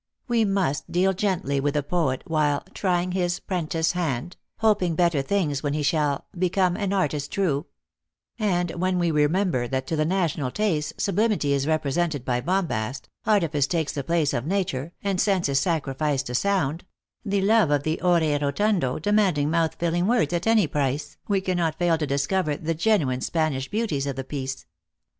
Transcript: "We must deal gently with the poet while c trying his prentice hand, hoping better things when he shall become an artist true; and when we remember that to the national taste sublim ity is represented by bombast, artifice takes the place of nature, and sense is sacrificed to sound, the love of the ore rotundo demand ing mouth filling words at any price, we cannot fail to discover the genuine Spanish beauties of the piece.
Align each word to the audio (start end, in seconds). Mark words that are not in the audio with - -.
"We 0.27 0.45
must 0.45 0.91
deal 0.91 1.13
gently 1.13 1.59
with 1.59 1.75
the 1.75 1.83
poet 1.83 2.23
while 2.25 2.63
c 2.65 2.71
trying 2.73 3.11
his 3.11 3.39
prentice 3.39 3.91
hand, 3.91 4.35
hoping 4.57 4.95
better 4.95 5.21
things 5.21 5.61
when 5.61 5.75
he 5.75 5.83
shall 5.83 6.25
become 6.35 6.75
an 6.75 6.91
artist 6.91 7.31
true; 7.31 7.67
and 8.39 8.71
when 8.71 8.97
we 8.97 9.11
remember 9.11 9.67
that 9.67 9.85
to 9.85 9.95
the 9.95 10.03
national 10.03 10.49
taste 10.49 10.97
sublim 10.97 11.33
ity 11.33 11.53
is 11.53 11.67
represented 11.67 12.25
by 12.25 12.41
bombast, 12.41 13.09
artifice 13.27 13.67
takes 13.67 13.93
the 13.93 14.03
place 14.03 14.33
of 14.33 14.47
nature, 14.47 14.91
and 15.03 15.21
sense 15.21 15.47
is 15.47 15.59
sacrificed 15.59 16.25
to 16.25 16.33
sound, 16.33 16.83
the 17.23 17.43
love 17.43 17.69
of 17.69 17.83
the 17.83 18.01
ore 18.01 18.17
rotundo 18.19 18.97
demand 18.97 19.37
ing 19.37 19.51
mouth 19.51 19.75
filling 19.75 20.07
words 20.07 20.33
at 20.33 20.47
any 20.47 20.65
price, 20.65 21.15
we 21.27 21.41
cannot 21.41 21.77
fail 21.77 21.95
to 21.95 22.07
discover 22.07 22.57
the 22.57 22.73
genuine 22.73 23.21
Spanish 23.21 23.69
beauties 23.69 24.07
of 24.07 24.15
the 24.15 24.23
piece. 24.23 24.65